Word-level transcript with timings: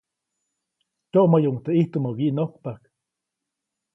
Tyoʼmäyuʼuŋ 1.11 1.57
teʼ 1.63 1.73
ʼijtumä 1.77 2.09
wyiʼnojkpajk. 2.17 2.83